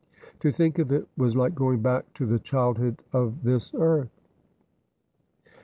[0.39, 4.09] To think of it was like going back to the childhood of this earth.